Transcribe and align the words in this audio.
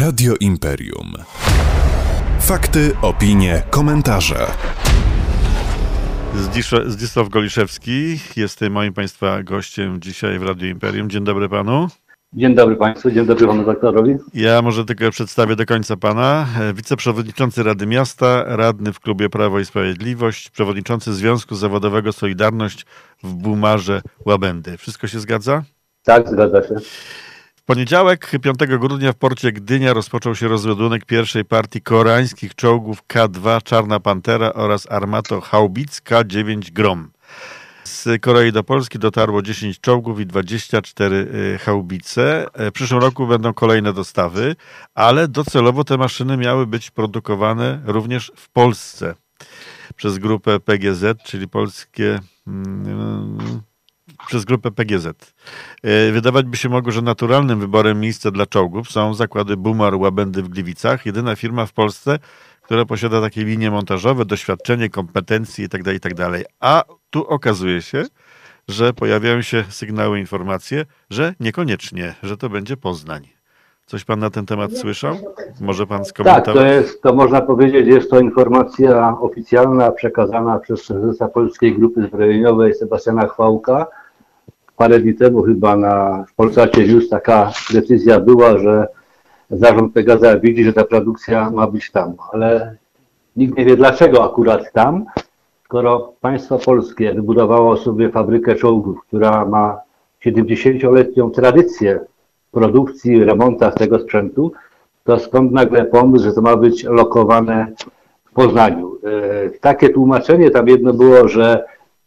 Radio 0.00 0.34
Imperium. 0.40 1.12
Fakty, 2.40 2.92
opinie, 3.02 3.62
komentarze. 3.70 4.46
Zdzisław, 6.86 7.28
Goliszewski 7.28 8.18
jest 8.36 8.60
moim 8.70 8.92
Państwa 8.92 9.42
gościem 9.42 10.00
dzisiaj 10.00 10.38
w 10.38 10.42
Radio 10.42 10.68
Imperium. 10.68 11.10
Dzień 11.10 11.24
dobry 11.24 11.48
Panu. 11.48 11.88
Dzień 12.32 12.54
dobry 12.54 12.76
Państwu, 12.76 13.10
dzień 13.10 13.26
dobry 13.26 13.46
Panu 13.46 13.64
Doktorowi. 13.64 14.16
Ja 14.34 14.62
może 14.62 14.84
tylko 14.84 15.10
przedstawię 15.10 15.56
do 15.56 15.66
końca 15.66 15.96
Pana. 15.96 16.46
Wiceprzewodniczący 16.74 17.62
Rady 17.62 17.86
Miasta, 17.86 18.44
radny 18.46 18.92
w 18.92 19.00
klubie 19.00 19.28
Prawo 19.28 19.60
i 19.60 19.64
Sprawiedliwość, 19.64 20.50
przewodniczący 20.50 21.14
Związku 21.14 21.54
Zawodowego 21.54 22.12
Solidarność 22.12 22.86
w 23.22 23.34
Bumarze 23.34 24.02
Łabędy. 24.26 24.76
Wszystko 24.76 25.06
się 25.06 25.20
zgadza? 25.20 25.62
Tak, 26.02 26.28
zgadza 26.28 26.62
się. 26.62 26.74
W 27.62 27.64
poniedziałek, 27.64 28.30
5 28.42 28.58
grudnia 28.78 29.12
w 29.12 29.16
porcie 29.16 29.52
Gdynia 29.52 29.92
rozpoczął 29.92 30.34
się 30.34 30.48
rozładunek 30.48 31.04
pierwszej 31.04 31.44
partii 31.44 31.80
koreańskich 31.80 32.54
czołgów 32.54 33.02
K2 33.08 33.62
Czarna 33.62 34.00
Pantera 34.00 34.52
oraz 34.52 34.90
Armato 34.90 35.40
Haubic 35.40 36.00
K9 36.00 36.72
Grom. 36.72 37.10
Z 37.84 38.22
Korei 38.22 38.52
do 38.52 38.64
Polski 38.64 38.98
dotarło 38.98 39.42
10 39.42 39.80
czołgów 39.80 40.20
i 40.20 40.26
24 40.26 41.58
haubice. 41.64 42.46
W 42.54 42.72
przyszłym 42.72 43.00
roku 43.00 43.26
będą 43.26 43.54
kolejne 43.54 43.92
dostawy, 43.92 44.56
ale 44.94 45.28
docelowo 45.28 45.84
te 45.84 45.96
maszyny 45.96 46.36
miały 46.36 46.66
być 46.66 46.90
produkowane 46.90 47.82
również 47.84 48.32
w 48.36 48.48
Polsce 48.48 49.14
przez 49.96 50.18
grupę 50.18 50.60
PGZ, 50.60 51.22
czyli 51.24 51.48
polskie 51.48 52.20
przez 54.26 54.44
grupę 54.44 54.70
PGZ. 54.70 55.34
Wydawać 56.12 56.46
by 56.46 56.56
się 56.56 56.68
mogło, 56.68 56.92
że 56.92 57.02
naturalnym 57.02 57.60
wyborem 57.60 58.00
miejsca 58.00 58.30
dla 58.30 58.46
czołgów 58.46 58.90
są 58.90 59.14
zakłady 59.14 59.56
Bumar 59.56 59.94
Łabędy 59.94 60.42
w 60.42 60.48
Gliwicach, 60.48 61.06
jedyna 61.06 61.36
firma 61.36 61.66
w 61.66 61.72
Polsce, 61.72 62.18
która 62.62 62.84
posiada 62.84 63.20
takie 63.20 63.44
linie 63.44 63.70
montażowe, 63.70 64.24
doświadczenie, 64.24 64.88
kompetencje 64.88 65.62
itd., 65.64 65.92
itd. 65.92 66.30
A 66.60 66.84
tu 67.10 67.26
okazuje 67.26 67.82
się, 67.82 68.04
że 68.68 68.92
pojawiają 68.92 69.42
się 69.42 69.64
sygnały, 69.68 70.20
informacje, 70.20 70.84
że 71.10 71.34
niekoniecznie, 71.40 72.14
że 72.22 72.36
to 72.36 72.48
będzie 72.48 72.76
Poznań. 72.76 73.28
Coś 73.86 74.04
pan 74.04 74.18
na 74.18 74.30
ten 74.30 74.46
temat 74.46 74.76
słyszał? 74.76 75.16
Może 75.60 75.86
pan 75.86 76.04
skomentować? 76.04 76.44
Tak, 76.44 76.54
to 76.54 76.64
jest, 76.64 77.02
to 77.02 77.14
można 77.14 77.40
powiedzieć, 77.40 77.86
jest 77.86 78.10
to 78.10 78.20
informacja 78.20 79.16
oficjalna 79.20 79.90
przekazana 79.90 80.58
przez 80.58 80.86
prezesa 80.86 81.28
Polskiej 81.28 81.78
Grupy 81.78 82.02
Zbrojeniowej 82.02 82.74
Sebastiana 82.74 83.28
Chwałka. 83.28 83.86
Parę 84.82 85.00
dni 85.00 85.14
temu 85.14 85.42
chyba 85.42 85.76
na 85.76 86.24
Polsacie 86.36 86.86
News 86.86 87.08
taka 87.08 87.50
decyzja 87.72 88.20
była, 88.20 88.58
że 88.58 88.86
zarząd 89.50 89.94
Pegaza 89.94 90.38
widzi, 90.38 90.64
że 90.64 90.72
ta 90.72 90.84
produkcja 90.84 91.50
ma 91.50 91.66
być 91.66 91.90
tam, 91.90 92.14
ale 92.32 92.76
nikt 93.36 93.58
nie 93.58 93.64
wie 93.64 93.76
dlaczego 93.76 94.24
akurat 94.24 94.72
tam, 94.72 95.04
skoro 95.64 96.12
państwo 96.20 96.58
polskie 96.58 97.14
wybudowało 97.14 97.76
sobie 97.76 98.10
fabrykę 98.10 98.54
czołgów, 98.54 99.00
która 99.08 99.44
ma 99.44 99.80
70-letnią 100.26 101.30
tradycję 101.30 102.00
produkcji, 102.52 103.24
remontach 103.24 103.74
tego 103.74 103.98
sprzętu, 103.98 104.52
to 105.04 105.18
skąd 105.18 105.52
nagle 105.52 105.84
pomysł, 105.84 106.24
że 106.24 106.32
to 106.32 106.42
ma 106.42 106.56
być 106.56 106.84
lokowane 106.84 107.72
w 108.24 108.32
Poznaniu. 108.32 108.96
Takie 109.60 109.88
tłumaczenie 109.88 110.50
tam 110.50 110.68
jedno 110.68 110.92
było, 110.92 111.28
że 111.28 111.64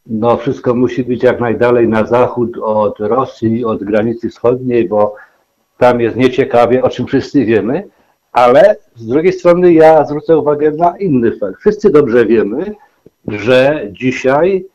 no 0.07 0.37
wszystko 0.37 0.75
musi 0.75 1.03
być 1.03 1.23
jak 1.23 1.39
najdalej 1.39 1.87
na 1.87 2.05
zachód 2.05 2.57
od 2.61 2.99
Rosji, 2.99 3.65
od 3.65 3.83
granicy 3.83 4.29
wschodniej, 4.29 4.87
bo 4.87 5.15
tam 5.77 6.01
jest 6.01 6.15
nieciekawie, 6.15 6.83
o 6.83 6.89
czym 6.89 7.07
wszyscy 7.07 7.45
wiemy, 7.45 7.87
ale 8.31 8.75
z 8.95 9.07
drugiej 9.07 9.33
strony 9.33 9.73
ja 9.73 10.05
zwrócę 10.05 10.37
uwagę 10.37 10.71
na 10.71 10.97
inny 10.97 11.37
fakt. 11.37 11.59
Wszyscy 11.59 11.89
dobrze 11.89 12.25
wiemy, 12.25 12.75
że 13.27 13.87
dzisiaj 13.91 14.65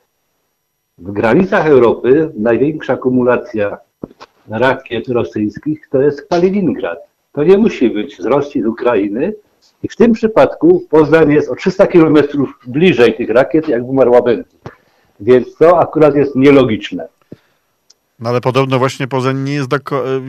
w 0.98 1.13
granicach 1.13 1.67
Europy 1.67 2.30
największa 2.36 2.92
akumulacja 2.92 3.79
rakiet 4.48 5.08
rosyjskich 5.08 5.89
to 5.90 6.02
jest 6.02 6.29
Kaliningrad. 6.29 6.98
To 7.33 7.45
nie 7.45 7.58
musi 7.58 7.90
być 7.90 8.19
z 8.19 8.24
Rosji, 8.24 8.63
z 8.63 8.67
Ukrainy. 8.67 9.35
I 9.83 9.89
w 9.89 9.96
tym 9.96 10.13
przypadku 10.13 10.83
Poznań 10.90 11.33
jest 11.33 11.51
o 11.51 11.55
300 11.55 11.86
kilometrów 11.86 12.58
bliżej 12.67 13.17
tych 13.17 13.30
rakiet, 13.30 13.69
jak 13.69 13.85
Bumar 13.85 14.08
Łabędy. 14.08 14.45
Więc 15.20 15.57
to 15.57 15.81
akurat 15.81 16.14
jest 16.14 16.36
nielogiczne. 16.36 17.08
No 18.20 18.31
ale 18.31 18.41
podobno 18.41 18.79
właśnie 18.79 19.08
Poznań 19.08 19.39
nie 19.39 19.55
jest, 19.55 19.69
do, 19.69 19.77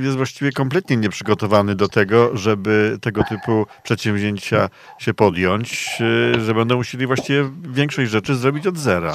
jest 0.02 0.18
właściwie 0.18 0.52
kompletnie 0.52 0.98
nieprzygotowany 0.98 1.76
do 1.76 1.88
tego, 1.88 2.38
żeby 2.38 2.98
tego 3.02 3.24
typu 3.30 3.66
przedsięwzięcia 3.84 4.70
się 5.00 5.14
podjąć, 5.14 5.98
że 6.38 6.54
będą 6.54 6.76
musieli 6.76 7.08
właściwie 7.08 7.50
większość 7.74 8.12
rzeczy 8.12 8.36
zrobić 8.36 8.68
od 8.68 8.78
zera. 8.78 9.14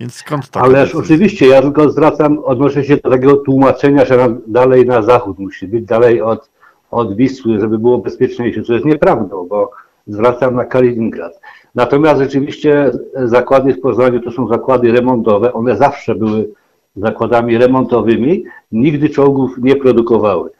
Więc 0.00 0.14
skąd 0.14 0.50
to? 0.50 0.60
Ależ 0.60 0.94
oczywiście, 0.94 1.46
ja 1.46 1.62
tylko 1.62 1.90
zwracam, 1.90 2.38
odnoszę 2.38 2.84
się 2.84 2.96
do 2.96 3.10
takiego 3.10 3.36
tłumaczenia, 3.36 4.04
że 4.04 4.36
dalej 4.46 4.86
na 4.86 5.02
zachód 5.02 5.38
musi 5.38 5.68
być, 5.68 5.84
dalej 5.84 6.22
od, 6.22 6.50
od 6.90 7.16
Wisły, 7.16 7.60
żeby 7.60 7.78
było 7.78 7.98
bezpieczniejsze, 7.98 8.62
co 8.62 8.72
jest 8.72 8.84
nieprawdą, 8.84 9.46
bo 9.48 9.70
zwracam 10.06 10.54
na 10.54 10.64
Kaliningrad. 10.64 11.40
Natomiast 11.74 12.20
rzeczywiście 12.20 12.90
zakłady 13.14 13.74
w 13.74 13.80
Poznaniu 13.80 14.20
to 14.20 14.30
są 14.30 14.48
zakłady 14.48 14.92
remontowe, 14.92 15.52
one 15.52 15.76
zawsze 15.76 16.14
były 16.14 16.50
zakładami 16.96 17.58
remontowymi, 17.58 18.44
nigdy 18.72 19.08
czołgów 19.08 19.58
nie 19.58 19.76
produkowały. 19.76 20.50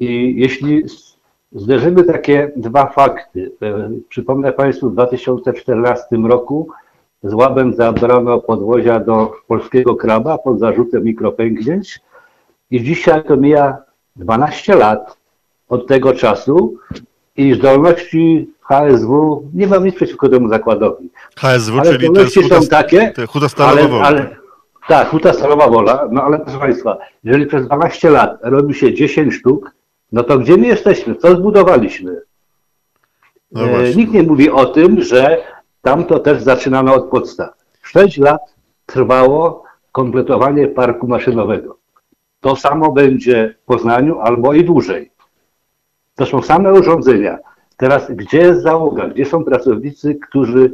I 0.00 0.34
jeśli 0.36 0.84
zderzymy 1.52 2.04
takie 2.04 2.52
dwa 2.56 2.86
fakty, 2.86 3.52
przypomnę 4.08 4.52
Państwu, 4.52 4.90
w 4.90 4.92
2014 4.92 6.16
roku 6.16 6.68
z 7.22 7.34
łabem 7.34 7.74
zabrano 7.74 8.40
podwozia 8.40 9.00
do 9.00 9.32
polskiego 9.46 9.96
kraba 9.96 10.38
pod 10.38 10.58
zarzutem 10.58 11.04
mikropęknięć 11.04 12.00
i 12.70 12.82
dzisiaj 12.82 13.24
to 13.24 13.36
mija 13.36 13.76
12 14.16 14.74
lat 14.74 15.16
od 15.68 15.86
tego 15.86 16.12
czasu 16.12 16.74
i 17.36 17.54
zdolności 17.54 18.50
HSW, 18.60 19.42
nie 19.54 19.66
mam 19.66 19.84
nic 19.84 19.94
przeciwko 19.94 20.28
temu 20.28 20.48
zakładowi. 20.48 21.10
HSW, 21.36 21.78
ale 21.80 21.92
czyli 21.92 22.12
to 22.12 22.20
jest 22.20 22.34
są 22.34 22.42
huta, 22.42 22.60
takie, 22.66 23.12
huta 23.28 23.48
stalowa 23.48 23.88
wola. 23.88 24.04
ale, 24.04 24.36
tak, 24.88 25.08
huta 25.08 25.32
stalowa 25.32 25.68
wola, 25.68 26.08
no 26.10 26.22
ale 26.22 26.38
proszę 26.38 26.58
Państwa, 26.58 26.98
jeżeli 27.24 27.46
przez 27.46 27.66
12 27.66 28.10
lat 28.10 28.38
robi 28.42 28.74
się 28.74 28.94
10 28.94 29.34
sztuk, 29.34 29.74
no 30.12 30.22
to 30.22 30.38
gdzie 30.38 30.56
my 30.56 30.66
jesteśmy? 30.66 31.14
Co 31.14 31.36
zbudowaliśmy? 31.36 32.20
No 33.52 33.62
e, 33.62 33.94
nikt 33.94 34.12
nie 34.12 34.22
mówi 34.22 34.50
o 34.50 34.66
tym, 34.66 35.02
że 35.02 35.38
tam 35.82 36.04
to 36.04 36.18
też 36.18 36.42
zaczynano 36.42 36.94
od 36.94 37.04
podstaw. 37.04 37.50
6 37.82 38.18
lat 38.18 38.40
trwało 38.86 39.64
kompletowanie 39.92 40.68
parku 40.68 41.08
maszynowego. 41.08 41.76
To 42.40 42.56
samo 42.56 42.92
będzie 42.92 43.54
w 43.62 43.66
Poznaniu 43.66 44.20
albo 44.20 44.52
i 44.52 44.64
dłużej. 44.64 45.11
To 46.22 46.26
są 46.26 46.42
same 46.42 46.72
urządzenia. 46.72 47.38
Teraz 47.76 48.10
gdzie 48.10 48.38
jest 48.38 48.62
załoga? 48.62 49.08
Gdzie 49.08 49.24
są 49.24 49.44
pracownicy, 49.44 50.14
którzy, 50.14 50.72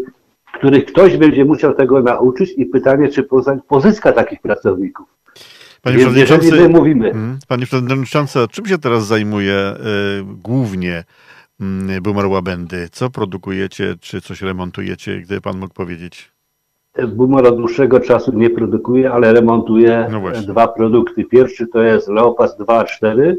których 0.55 0.85
ktoś 0.85 1.17
będzie 1.17 1.45
musiał 1.45 1.75
tego 1.75 2.03
nauczyć 2.03 2.51
i 2.57 2.67
pytanie, 2.67 3.09
czy 3.09 3.23
Poznań 3.23 3.59
pozyska 3.69 4.13
takich 4.13 4.41
pracowników. 4.41 5.07
Panie 5.83 5.97
Więc 5.97 6.17
jeżeli 6.17 6.25
przewodniczący, 6.27 6.69
my 6.69 6.79
mówimy, 6.79 7.07
Mhm. 7.07 7.39
Panie 7.49 7.67
przewodniczący, 7.67 8.39
czym 8.51 8.67
się 8.67 8.79
teraz 8.79 9.07
zajmuje 9.07 9.55
y, 9.55 9.77
głównie 10.43 11.05
y, 11.97 12.01
Bumar 12.01 12.27
Łabędy? 12.27 12.89
Co 12.93 13.11
produkujecie, 13.11 13.95
czy 14.01 14.21
coś 14.21 14.43
remontujecie, 14.43 15.21
gdyby 15.21 15.41
pan 15.41 15.59
mógł 15.59 15.75
powiedzieć? 15.75 16.33
Boomer 17.09 17.47
od 17.47 17.57
dłuższego 17.57 18.01
czasu 18.01 18.33
nie 18.33 18.51
produkuje, 18.51 19.13
ale 19.13 19.33
remontuje 19.33 20.09
No 20.11 20.31
dwa 20.47 20.69
produkty. 20.69 21.25
Pierwszy 21.25 21.67
to 21.67 21.83
jest 21.83 22.09
Leopard 22.09 22.61
2A4 22.61 23.35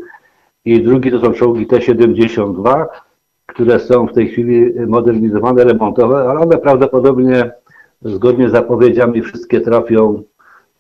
i 0.66 0.84
drugi 0.84 1.12
to 1.12 1.20
są 1.20 1.34
czołgi 1.34 1.68
T-72, 1.68 2.86
które 3.46 3.80
są 3.80 4.08
w 4.08 4.14
tej 4.14 4.30
chwili 4.30 4.74
modernizowane, 4.88 5.64
remontowe, 5.64 6.18
ale 6.18 6.40
one 6.40 6.58
prawdopodobnie 6.58 7.52
zgodnie 8.02 8.50
z 8.50 8.52
zapowiedziami 8.52 9.22
wszystkie 9.22 9.62
trafią 9.62 10.24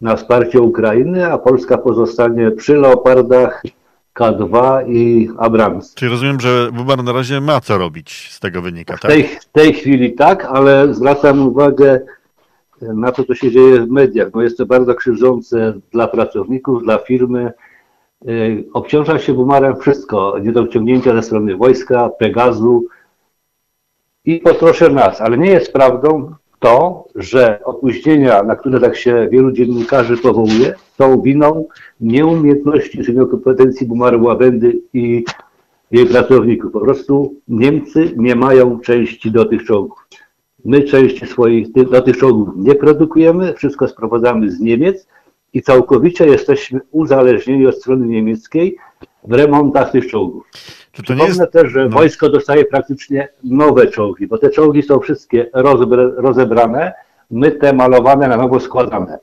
na 0.02 0.16
wsparcie 0.16 0.62
Ukrainy, 0.62 1.32
a 1.32 1.38
Polska 1.38 1.78
pozostanie 1.78 2.52
przy 2.52 2.76
Leopardach 2.76 3.64
K2 4.20 4.84
i 4.88 5.30
Abrams. 5.38 5.94
Czyli 5.94 6.12
rozumiem, 6.12 6.40
że 6.40 6.70
Bumar 6.74 7.04
na 7.04 7.12
razie 7.12 7.42
ma 7.42 7.62
co 7.62 7.78
robić, 7.78 8.30
z 8.32 8.40
tego 8.40 8.62
wynika, 8.62 8.98
W 8.98 9.00
tak? 9.00 9.12
tej, 9.12 9.24
w 9.24 9.46
tej 9.46 9.74
chwili 9.74 10.14
tak, 10.14 10.46
ale 10.46 10.94
zwracam 10.94 11.48
uwagę 11.48 12.00
na 12.82 13.12
to, 13.12 13.24
co 13.24 13.36
się 13.36 13.52
dzieje 13.52 13.82
w 13.82 13.90
mediach. 13.90 14.28
No 14.36 14.42
jest 14.42 14.58
to 14.58 14.66
bardzo 14.66 14.96
krzywdzące 14.96 15.74
dla 15.92 16.08
pracowników, 16.08 16.84
dla 16.84 16.98
firmy. 16.98 17.52
Yy, 18.26 18.64
Obciąża 18.74 19.20
się 19.20 19.34
bumarem 19.34 19.76
wszystko. 19.76 20.40
Niedociągnięcia 20.42 21.16
ze 21.16 21.24
strony 21.24 21.58
wojska, 21.58 22.10
Pegazu 22.10 22.86
i 24.26 24.40
po 24.40 24.54
trosze 24.54 24.90
nas. 24.90 25.22
Ale 25.22 25.38
nie 25.38 25.50
jest 25.50 25.74
prawdą 25.74 26.36
to, 26.60 27.08
że 27.16 27.60
opóźnienia, 27.64 28.44
na 28.44 28.56
które 28.56 28.80
tak 28.80 28.96
się 28.96 29.28
wielu 29.32 29.52
dziennikarzy 29.52 30.18
powołuje, 30.18 30.74
są 30.98 31.22
winą 31.22 31.68
nieumiejętności 32.02 33.04
czy 33.04 33.14
niekompetencji 33.14 33.88
Bumaru 33.88 34.24
Łabędy 34.24 34.82
i 34.94 35.26
jej 35.92 36.06
pracowników. 36.06 36.72
Po 36.72 36.80
prostu 36.80 37.34
Niemcy 37.48 38.12
nie 38.18 38.36
mają 38.36 38.80
części 38.80 39.32
do 39.32 39.46
tych 39.46 39.66
czołgów. 39.66 40.08
My 40.66 40.84
części 40.84 41.28
swoich 41.28 41.72
do 41.72 42.02
tych 42.02 42.18
czołgów 42.18 42.50
nie 42.56 42.76
produkujemy, 42.76 43.54
wszystko 43.54 43.88
sprowadzamy 43.88 44.52
z 44.52 44.60
Niemiec 44.60 45.08
i 45.54 45.62
całkowicie 45.62 46.26
jesteśmy 46.26 46.80
uzależnieni 46.92 47.68
od 47.68 47.78
strony 47.78 48.08
niemieckiej 48.08 48.78
w 49.24 49.34
remontach 49.34 49.92
tych 49.92 50.08
czołgów. 50.08 50.48
Czy 50.92 51.04
to 51.04 51.04
Przypomnę 51.04 51.26
jest... 51.26 51.54
też, 51.54 51.72
że 51.72 51.84
no. 51.84 51.90
wojsko 51.90 52.30
dostaje 52.30 52.66
praktycznie 52.66 53.30
nowe 53.44 53.88
czołgi, 53.88 54.28
bo 54.28 54.38
te 54.38 54.50
czołgi 54.50 54.84
są 54.84 55.00
wszystkie 55.00 55.50
rozebrane, 56.18 56.94
my 57.32 57.52
te 57.52 57.74
malowane 57.74 58.28
na 58.28 58.38
nowo 58.38 58.60
składane. 58.60 59.20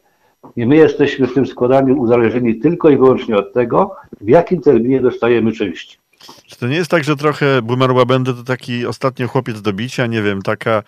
I 0.57 0.67
my 0.67 0.77
jesteśmy 0.77 1.27
w 1.27 1.35
tym 1.35 1.47
składaniu 1.47 2.01
uzależnieni 2.01 2.59
tylko 2.59 2.91
i 2.91 2.97
wyłącznie 2.97 3.37
od 3.37 3.53
tego, 3.53 3.97
w 4.21 4.29
jakim 4.29 4.61
terminie 4.61 5.01
dostajemy 5.01 5.53
części. 5.53 5.99
Czy 6.47 6.59
to 6.59 6.69
nie 6.69 6.77
jest 6.77 6.91
tak, 6.91 7.05
że 7.05 7.17
trochę 7.17 7.63
Boomer 7.63 7.93
Łabędy 7.93 8.35
to 8.35 8.43
taki 8.43 8.87
ostatnio 8.87 9.29
chłopiec 9.29 9.63
do 9.63 9.73
bicia, 9.73 10.07
nie 10.07 10.23
wiem, 10.23 10.43
taka 10.43 10.83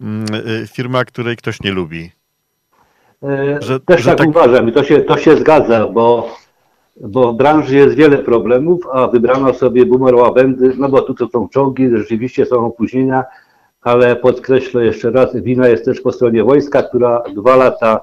mm, 0.00 0.26
y, 0.34 0.66
firma, 0.66 1.04
której 1.04 1.36
ktoś 1.36 1.62
nie 1.62 1.72
lubi? 1.72 2.10
E, 3.24 3.62
Że- 3.62 3.80
Też 3.80 4.02
że 4.02 4.10
tak, 4.10 4.18
tak- 4.18 4.28
uważam 4.28 4.68
i 4.68 4.72
to 4.72 4.84
się, 4.84 5.00
to 5.00 5.16
się 5.16 5.36
zgadza, 5.36 5.86
bo, 5.86 6.28
bo 7.00 7.32
w 7.32 7.36
branży 7.36 7.76
jest 7.76 7.94
wiele 7.94 8.18
problemów, 8.18 8.86
a 8.92 9.06
wybrano 9.08 9.54
sobie 9.54 9.86
boomer 9.86 10.14
łabędy, 10.14 10.72
no 10.78 10.88
bo 10.88 11.02
tu 11.02 11.14
to 11.14 11.28
są 11.28 11.48
czołgi, 11.48 11.90
rzeczywiście 11.96 12.46
są 12.46 12.66
opóźnienia, 12.66 13.24
ale 13.82 14.16
podkreślę 14.16 14.84
jeszcze 14.84 15.10
raz, 15.10 15.36
wina 15.36 15.68
jest 15.68 15.84
też 15.84 16.00
po 16.00 16.12
stronie 16.12 16.44
wojska, 16.44 16.82
która 16.82 17.22
dwa 17.34 17.56
lata 17.56 18.00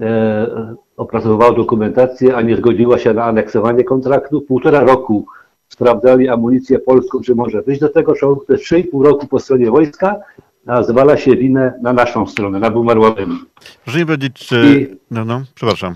e, 0.00 0.74
opracowywała 0.96 1.52
dokumentację, 1.52 2.36
a 2.36 2.42
nie 2.42 2.56
zgodziła 2.56 2.98
się 2.98 3.14
na 3.14 3.24
aneksowanie 3.24 3.84
kontraktu. 3.84 4.40
Półtora 4.40 4.80
roku 4.80 5.26
sprawdzali 5.68 6.28
amunicję 6.28 6.78
polską, 6.78 7.20
czy 7.20 7.34
może 7.34 7.62
wyjść 7.62 7.80
do 7.80 7.88
tego 7.88 8.14
czołgu, 8.14 8.44
to 8.46 8.52
jest 8.52 8.64
3,5 8.64 9.04
roku 9.04 9.26
po 9.26 9.38
stronie 9.38 9.70
wojska, 9.70 10.16
a 10.66 10.82
zwala 10.82 11.16
się 11.16 11.36
winę 11.36 11.72
na 11.82 11.92
naszą 11.92 12.26
stronę, 12.26 12.58
na 12.58 12.70
łabędy. 13.00 13.34
Proszę 13.84 13.98
mi 13.98 14.06
powiedzieć, 14.06 14.34
czy... 14.48 14.62
I- 14.90 14.96
No, 15.10 15.24
no, 15.24 15.42
przepraszam. 15.54 15.94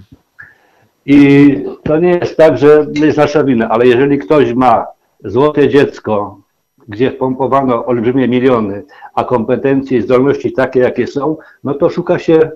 I 1.06 1.48
to 1.84 1.98
nie 1.98 2.08
jest 2.10 2.36
tak, 2.36 2.58
że 2.58 2.86
to 2.98 3.04
jest 3.04 3.18
nasza 3.18 3.44
wina, 3.44 3.68
ale 3.68 3.86
jeżeli 3.86 4.18
ktoś 4.18 4.52
ma 4.54 4.86
złote 5.24 5.68
dziecko, 5.68 6.40
gdzie 6.88 7.10
wpompowano 7.10 7.86
olbrzymie 7.86 8.28
miliony, 8.28 8.82
a 9.14 9.24
kompetencje 9.24 9.98
i 9.98 10.02
zdolności 10.02 10.52
takie, 10.52 10.80
jakie 10.80 11.06
są, 11.06 11.36
no 11.64 11.74
to 11.74 11.90
szuka 11.90 12.18
się 12.18 12.50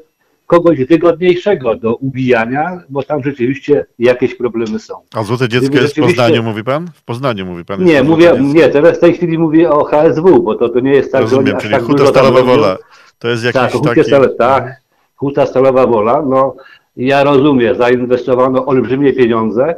kogoś 0.47 0.85
wygodniejszego 0.85 1.75
do 1.75 1.95
ubijania, 1.95 2.81
bo 2.89 3.03
tam 3.03 3.23
rzeczywiście 3.23 3.87
jakieś 3.99 4.35
problemy 4.35 4.79
są. 4.79 4.95
A 5.15 5.23
Złote 5.23 5.49
Dziecko 5.49 5.69
Gdyby 5.69 5.83
jest 5.83 5.97
w 5.97 6.01
Poznaniu, 6.01 6.43
mówi 6.43 6.65
pan? 6.65 6.91
W 6.95 7.03
Poznaniu 7.05 7.47
mówi 7.47 7.65
pan. 7.65 7.85
Nie, 7.85 8.03
mówię, 8.03 8.33
nie, 8.41 8.69
teraz 8.69 8.97
w 8.97 9.01
tej 9.01 9.15
chwili 9.15 9.39
mówię 9.39 9.71
o 9.71 9.85
HSW, 9.85 10.43
bo 10.43 10.55
to, 10.55 10.69
to 10.69 10.81
nie 10.81 10.93
jest 10.93 11.13
tak, 11.13 11.21
że 11.21 11.37
Rozumiem, 11.37 11.47
oni 11.47 11.57
aż 11.57 11.63
czyli 11.63 11.75
tak 11.75 11.83
Huta 11.83 12.07
Stalowa. 12.07 12.43
Wola. 12.43 12.79
To 13.19 13.29
jest 13.29 13.45
jakiś 13.45 13.61
Tak, 13.61 13.83
taki... 13.85 14.05
Stalowa, 14.05 14.35
tak. 14.39 14.83
Huta 15.17 15.47
Stalowa 15.47 15.87
Wola, 15.87 16.23
no 16.23 16.57
ja 16.97 17.25
rozumiem, 17.25 17.77
zainwestowano 17.77 18.67
olbrzymie 18.67 19.13
pieniądze, 19.13 19.77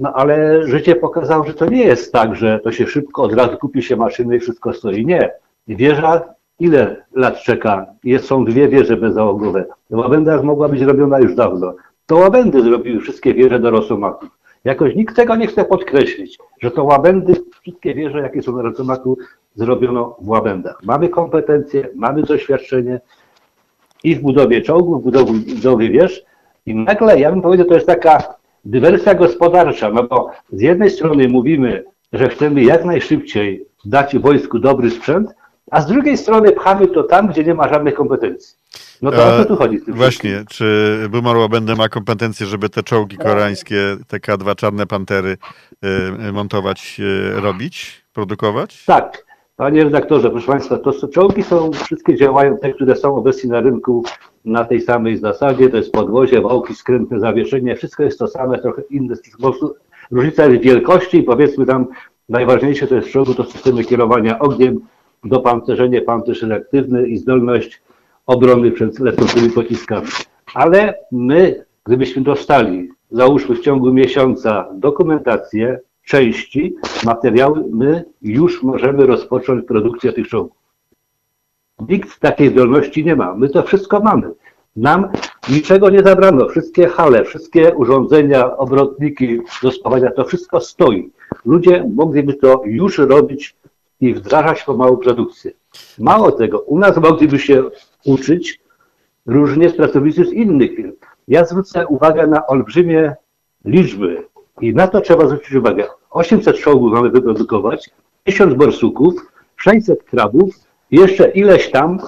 no 0.00 0.12
ale 0.12 0.66
życie 0.66 0.96
pokazało, 0.96 1.44
że 1.44 1.54
to 1.54 1.66
nie 1.66 1.84
jest 1.84 2.12
tak, 2.12 2.36
że 2.36 2.60
to 2.64 2.72
się 2.72 2.86
szybko 2.86 3.22
od 3.22 3.32
razu 3.32 3.56
kupi 3.56 3.82
się 3.82 3.96
maszyny 3.96 4.36
i 4.36 4.40
wszystko 4.40 4.72
stoi. 4.72 5.06
Nie. 5.06 5.30
Wieża 5.68 6.22
ile 6.60 7.04
lat 7.14 7.42
czeka? 7.42 7.86
Jest, 8.04 8.26
są 8.26 8.44
dwie 8.44 8.68
wieże 8.68 8.96
bezzałogowe. 8.96 9.64
Łabęda 9.90 10.42
mogła 10.42 10.68
być 10.68 10.80
robiona 10.80 11.18
już 11.18 11.34
dawno. 11.34 11.74
To 12.06 12.16
łabędy 12.16 12.62
zrobiły 12.62 13.00
wszystkie 13.00 13.34
wieże 13.34 13.58
do 13.58 13.70
Rosomaków. 13.70 14.28
Jakoś 14.64 14.94
nikt 14.94 15.16
tego 15.16 15.36
nie 15.36 15.46
chce 15.46 15.64
podkreślić, 15.64 16.38
że 16.62 16.70
to 16.70 16.84
łabędy, 16.84 17.32
wszystkie 17.62 17.94
wieże, 17.94 18.20
jakie 18.20 18.42
są 18.42 18.56
na 18.56 18.62
Rosomaku, 18.62 19.18
zrobiono 19.54 20.16
w 20.20 20.28
łabędach. 20.28 20.78
Mamy 20.82 21.08
kompetencje, 21.08 21.88
mamy 21.94 22.22
doświadczenie 22.22 23.00
i 24.04 24.16
w 24.16 24.22
budowie 24.22 24.62
czołgów, 24.62 25.02
w 25.02 25.04
budowie 25.54 25.90
wież 25.90 26.24
i 26.66 26.74
nagle, 26.74 27.20
ja 27.20 27.30
bym 27.30 27.42
powiedział, 27.42 27.66
to 27.66 27.74
jest 27.74 27.86
taka 27.86 28.34
dywersja 28.64 29.14
gospodarcza, 29.14 29.90
no 29.90 30.02
bo 30.02 30.30
z 30.52 30.60
jednej 30.60 30.90
strony 30.90 31.28
mówimy, 31.28 31.84
że 32.12 32.28
chcemy 32.28 32.62
jak 32.62 32.84
najszybciej 32.84 33.64
dać 33.84 34.18
wojsku 34.18 34.58
dobry 34.58 34.90
sprzęt, 34.90 35.34
a 35.70 35.80
z 35.80 35.86
drugiej 35.86 36.16
strony 36.16 36.52
pchamy 36.52 36.88
to 36.88 37.02
tam, 37.02 37.28
gdzie 37.28 37.44
nie 37.44 37.54
ma 37.54 37.68
żadnych 37.68 37.94
kompetencji. 37.94 38.56
No 39.02 39.10
to 39.10 39.16
o 39.16 39.34
E, 39.34 39.38
co 39.38 39.44
tu 39.44 39.56
chodzi? 39.56 39.78
z 39.78 39.84
tym 39.84 39.94
wszystkim? 39.94 40.30
Właśnie, 40.30 40.44
czy 40.48 40.98
Boomer 41.10 41.36
Łabędy 41.36 41.74
ma 41.74 41.88
kompetencje, 41.88 42.46
żeby 42.46 42.68
te 42.68 42.82
czołgi 42.82 43.16
koreańskie, 43.16 43.96
te 44.08 44.16
K2 44.18 44.54
Czarne 44.54 44.86
Pantery 44.86 45.36
y, 46.28 46.32
montować, 46.32 47.00
y, 47.00 47.40
robić, 47.40 48.04
produkować? 48.12 48.84
Tak, 48.84 49.24
panie 49.56 49.84
redaktorze, 49.84 50.30
proszę 50.30 50.46
Państwa, 50.46 50.78
to 50.78 51.08
czołgi 51.08 51.42
są, 51.42 51.72
wszystkie 51.72 52.16
działają 52.16 52.58
te, 52.58 52.72
które 52.72 52.96
są 52.96 53.16
obecnie 53.16 53.50
na 53.50 53.60
rynku 53.60 54.04
na 54.44 54.64
tej 54.64 54.80
samej 54.80 55.16
zasadzie, 55.16 55.68
to 55.68 55.76
jest 55.76 55.92
podwozie, 55.92 56.40
wałki, 56.40 56.74
skrętne 56.74 57.20
zawieszenie, 57.20 57.76
wszystko 57.76 58.02
jest 58.02 58.18
to 58.18 58.28
same, 58.28 58.58
trochę 58.58 58.82
inne, 58.90 59.14
po 59.36 59.42
prostu 59.42 59.74
różnica 60.10 60.46
jest 60.46 60.62
wielkości 60.62 61.18
i 61.18 61.22
powiedzmy 61.22 61.66
tam 61.66 61.86
najważniejsze 62.28 62.86
to 62.86 62.94
jest 62.94 63.08
w 63.08 63.12
czołgu 63.12 63.34
to 63.34 63.44
systemy 63.44 63.84
kierowania 63.84 64.38
ogniem, 64.38 64.80
dopancerzenie, 65.24 66.02
pancerz 66.02 66.42
reaktywny 66.42 67.08
i 67.08 67.16
zdolność 67.16 67.82
obrony 68.26 68.70
przed 68.70 68.98
lecącymi 68.98 69.50
pociskami. 69.50 70.06
Ale 70.54 70.94
my, 71.12 71.64
gdybyśmy 71.84 72.22
dostali, 72.22 72.88
załóżmy 73.10 73.54
w 73.54 73.60
ciągu 73.60 73.92
miesiąca 73.92 74.68
dokumentację, 74.72 75.80
części, 76.04 76.76
materiały, 77.04 77.64
my 77.70 78.04
już 78.22 78.62
możemy 78.62 79.06
rozpocząć 79.06 79.66
produkcję 79.66 80.12
tych 80.12 80.28
czołgów. 80.28 80.56
Nikt 81.88 82.20
takiej 82.20 82.50
zdolności 82.50 83.04
nie 83.04 83.16
ma. 83.16 83.34
My 83.34 83.48
to 83.48 83.62
wszystko 83.62 84.00
mamy. 84.00 84.30
Nam 84.76 85.08
niczego 85.50 85.90
nie 85.90 86.02
zabrano. 86.02 86.48
Wszystkie 86.48 86.88
hale, 86.88 87.24
wszystkie 87.24 87.74
urządzenia, 87.74 88.56
obrotniki 88.56 89.40
do 89.62 89.70
spawania, 89.70 90.10
to 90.10 90.24
wszystko 90.24 90.60
stoi. 90.60 91.10
Ludzie 91.44 91.84
mogliby 91.94 92.34
to 92.34 92.62
już 92.64 92.98
robić 92.98 93.56
i 94.00 94.14
wdrażać 94.14 94.62
pomału 94.64 94.96
produkcję. 94.96 95.50
Mało 95.98 96.32
tego, 96.32 96.60
u 96.60 96.78
nas 96.78 96.96
mogliby 96.96 97.38
się 97.38 97.64
uczyć 98.04 98.60
różnie 99.26 99.70
pracownicy 99.70 100.24
z 100.24 100.32
innych 100.32 100.76
firm. 100.76 100.92
Ja 101.28 101.44
zwrócę 101.44 101.86
uwagę 101.86 102.26
na 102.26 102.46
olbrzymie 102.46 103.14
liczby 103.64 104.24
i 104.60 104.74
na 104.74 104.88
to 104.88 105.00
trzeba 105.00 105.26
zwrócić 105.26 105.52
uwagę. 105.54 105.84
800 106.10 106.56
czołgów 106.58 106.92
mamy 106.92 107.10
wyprodukować, 107.10 107.90
1000 108.24 108.54
borsuków, 108.54 109.14
600 109.56 110.02
krabów 110.04 110.54
jeszcze 110.90 111.28
ileś 111.30 111.70
tam 111.70 111.98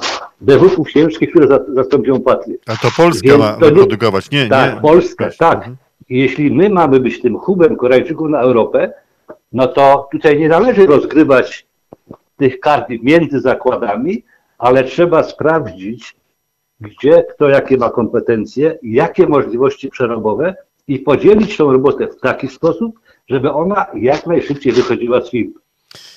dewuchów 0.41 0.93
ciężkich, 0.93 1.31
które 1.31 1.47
za- 1.49 1.65
zastąpią 1.75 2.21
patry. 2.21 2.59
A 2.67 2.77
to 2.77 2.89
Polska 2.97 3.29
Więc 3.29 3.39
ma 3.41 3.53
to 3.53 3.71
nie- 3.71 3.77
produkować, 3.77 4.31
nie, 4.31 4.49
Tak, 4.49 4.75
nie. 4.75 4.81
Polska, 4.81 5.31
tak. 5.39 5.59
Mhm. 5.59 5.77
Jeśli 6.09 6.51
my 6.55 6.71
mamy 6.71 7.01
być 7.01 7.21
tym 7.23 7.39
hubem 7.39 7.77
Koreańczyków 7.77 8.29
na 8.31 8.41
Europę, 8.41 8.93
no 9.53 9.67
to 9.67 10.09
tutaj 10.13 10.39
nie 10.39 10.49
należy 10.49 10.87
rozgrywać 10.87 11.67
tych 12.41 12.61
kart 12.61 12.89
między 13.03 13.41
zakładami, 13.41 14.25
ale 14.59 14.85
trzeba 14.85 15.23
sprawdzić, 15.23 16.17
gdzie 16.81 17.23
kto 17.23 17.49
jakie 17.49 17.77
ma 17.77 17.91
kompetencje, 17.91 18.79
jakie 18.83 19.27
możliwości 19.27 19.89
przerobowe 19.89 20.55
i 20.89 20.99
podzielić 20.99 21.57
tą 21.57 21.73
robotę 21.73 22.07
w 22.07 22.21
taki 22.21 22.49
sposób, 22.49 23.01
żeby 23.29 23.53
ona 23.53 23.87
jak 23.95 24.27
najszybciej 24.27 24.73
wychodziła 24.73 25.21
z 25.21 25.31
firmy. 25.31 25.55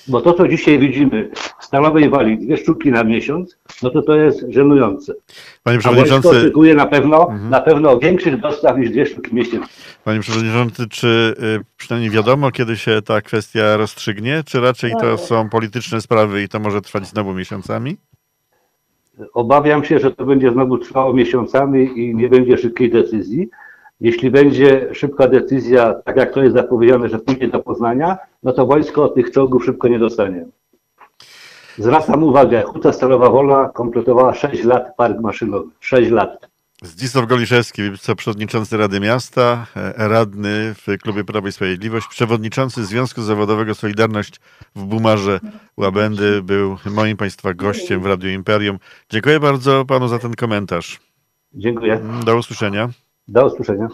Bo 0.08 0.20
to, 0.20 0.34
co 0.34 0.48
dzisiaj 0.48 0.78
widzimy 0.78 1.30
w 1.58 1.64
Stalowej 1.64 2.10
Wali, 2.10 2.38
dwie 2.38 2.56
sztuki 2.56 2.90
na 2.90 3.04
miesiąc, 3.04 3.58
no 3.82 3.90
to 3.90 4.02
to 4.02 4.16
jest 4.16 4.44
żenujące. 4.48 5.14
Panie 5.62 5.76
A 5.76 5.80
Przewodniczący, 5.80 6.28
oczekuje 6.28 6.74
na 6.74 6.86
pewno, 6.86 7.28
na 7.50 7.60
pewno 7.60 7.98
większych 7.98 8.40
dostaw 8.40 8.78
niż 8.78 8.90
dwie 8.90 9.06
sztuki 9.06 9.34
miesięcznie. 9.34 9.74
Panie 10.04 10.20
Przewodniczący, 10.20 10.88
czy 10.88 11.34
y, 11.60 11.64
przynajmniej 11.76 12.10
wiadomo, 12.10 12.50
kiedy 12.50 12.76
się 12.76 13.02
ta 13.02 13.20
kwestia 13.20 13.76
rozstrzygnie, 13.76 14.42
czy 14.46 14.60
raczej 14.60 14.92
to 15.00 15.18
są 15.18 15.48
polityczne 15.48 16.00
sprawy 16.00 16.42
i 16.42 16.48
to 16.48 16.60
może 16.60 16.80
trwać 16.80 17.06
znowu 17.06 17.34
miesiącami? 17.34 17.96
Obawiam 19.34 19.84
się, 19.84 19.98
że 19.98 20.10
to 20.10 20.24
będzie 20.24 20.50
znowu 20.50 20.78
trwało 20.78 21.12
miesiącami 21.12 21.98
i 21.98 22.14
nie 22.14 22.28
będzie 22.28 22.58
szybkiej 22.58 22.90
decyzji. 22.90 23.48
Jeśli 24.04 24.30
będzie 24.30 24.88
szybka 24.92 25.28
decyzja, 25.28 25.94
tak 26.04 26.16
jak 26.16 26.34
to 26.34 26.42
jest 26.42 26.56
zapowiedziane, 26.56 27.08
że 27.08 27.18
pójdzie 27.18 27.48
do 27.48 27.60
Poznania, 27.60 28.18
no 28.42 28.52
to 28.52 28.66
wojsko 28.66 29.08
tych 29.08 29.30
czołgów 29.30 29.64
szybko 29.64 29.88
nie 29.88 29.98
dostanie. 29.98 30.46
Zwracam 31.78 32.22
uwagę, 32.22 32.62
Huta 32.62 32.92
Stalowa 32.92 33.30
Wola 33.30 33.68
kompletowała 33.68 34.34
6 34.34 34.64
lat 34.64 34.96
park 34.96 35.20
maszynowy. 35.20 35.70
6 35.80 36.10
lat. 36.10 36.48
Zdzisław 36.82 37.26
Goliszewski, 37.26 37.90
wiceprzewodniczący 37.90 38.76
Rady 38.76 39.00
Miasta, 39.00 39.66
e, 39.76 40.08
radny 40.08 40.74
w 40.74 41.02
Klubie 41.02 41.24
Prawo 41.24 41.48
i 41.48 41.52
Sprawiedliwość, 41.52 42.06
przewodniczący 42.08 42.84
Związku 42.84 43.22
Zawodowego 43.22 43.74
Solidarność 43.74 44.40
w 44.76 44.84
Bumarze 44.84 45.40
Łabędy 45.76 46.42
był 46.42 46.76
moim 46.90 47.16
Państwa 47.16 47.54
gościem 47.54 48.00
w 48.00 48.06
Radiu 48.06 48.30
Imperium. 48.30 48.78
Dziękuję 49.10 49.40
bardzo 49.40 49.84
Panu 49.84 50.08
za 50.08 50.18
ten 50.18 50.34
komentarz. 50.34 51.00
Dziękuję. 51.54 52.00
Do 52.24 52.36
usłyszenia. 52.36 52.88
Do 53.28 53.46
usłyszenia. 53.46 53.88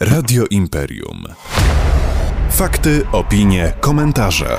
Radio 0.00 0.44
Imperium. 0.50 1.24
Fakty, 2.50 3.06
opinie, 3.12 3.72
komentarze. 3.80 4.56